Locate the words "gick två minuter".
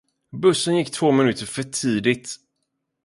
0.77-1.45